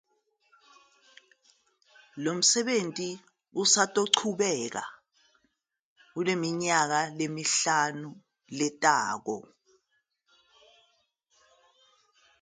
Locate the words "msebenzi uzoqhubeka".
2.37-4.83